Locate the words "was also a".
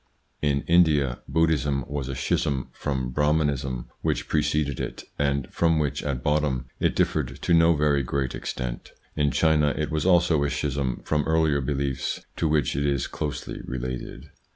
9.91-10.49